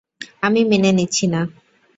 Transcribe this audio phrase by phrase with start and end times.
[0.41, 1.41] আমি মেনে নিচ্ছি না।